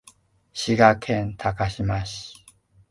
[0.51, 2.43] 滋賀県高島市